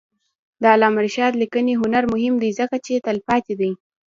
د 0.61 0.63
علامه 0.73 0.99
رشاد 1.05 1.33
لیکنی 1.41 1.73
هنر 1.81 2.03
مهم 2.13 2.35
دی 2.41 2.49
ځکه 2.59 2.75
چې 2.85 3.03
تلپاتې 3.07 3.53
دی. 3.61 3.71